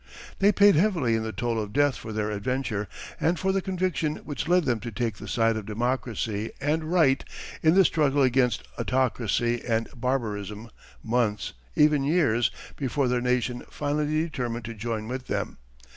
[0.39, 2.87] They paid heavily in the toll of death for their adventure
[3.19, 7.23] and for the conviction which led them to take the side of democracy and right
[7.61, 10.71] in the struggle against autocracy and barbarism
[11.03, 15.59] months, even years, before their nation finally determined to join with them.